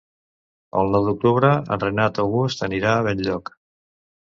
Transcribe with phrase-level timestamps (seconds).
[0.79, 3.57] El nou d'octubre en Renat August anirà a Benlloc.